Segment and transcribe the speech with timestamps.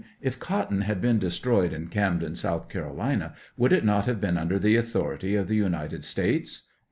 [0.19, 4.57] If cotton had been destroyed in Camden, South Carolina, would it not have been under
[4.57, 6.67] the authority of the United States